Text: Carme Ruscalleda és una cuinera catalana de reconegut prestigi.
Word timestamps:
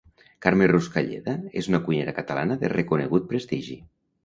Carme 0.45 0.69
Ruscalleda 0.71 1.35
és 1.61 1.69
una 1.73 1.81
cuinera 1.89 2.15
catalana 2.21 2.59
de 2.65 2.73
reconegut 2.77 3.31
prestigi. 3.35 3.81